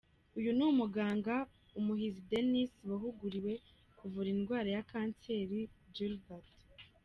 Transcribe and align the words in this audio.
Uyu 0.37 0.49
ni 0.57 0.67
Muganga 0.79 1.35
Umuhizi 1.79 2.21
Denis 2.29 2.71
wahuguriwe 2.89 3.53
kuvura 3.97 4.27
indwara 4.35 4.69
ya 4.75 4.83
kanseri 4.91 5.59
Gilbert. 5.95 6.51